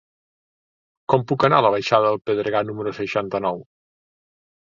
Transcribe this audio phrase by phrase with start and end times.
[1.13, 3.63] Com puc anar a la baixada del Pedregar número seixanta-nou?